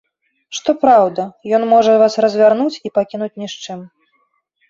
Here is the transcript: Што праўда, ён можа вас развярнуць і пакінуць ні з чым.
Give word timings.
Што 0.59 0.73
праўда, 0.83 1.25
ён 1.57 1.65
можа 1.73 1.91
вас 2.03 2.17
развярнуць 2.25 2.81
і 2.89 2.93
пакінуць 2.97 3.31
ні 3.43 3.47
з 3.55 3.67
чым. 3.67 3.79